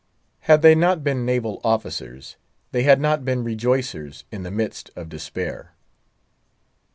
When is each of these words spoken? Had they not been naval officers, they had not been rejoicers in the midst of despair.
Had 0.49 0.63
they 0.63 0.73
not 0.73 1.03
been 1.03 1.27
naval 1.27 1.61
officers, 1.63 2.35
they 2.71 2.81
had 2.81 2.99
not 2.99 3.23
been 3.23 3.43
rejoicers 3.43 4.23
in 4.31 4.41
the 4.41 4.49
midst 4.49 4.89
of 4.95 5.09
despair. 5.09 5.73